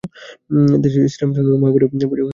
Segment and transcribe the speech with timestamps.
[0.83, 2.29] দেশে শ্রীরামচন্দ্র ও মহাবীরের পূজা চালিয়ে দে দিকি।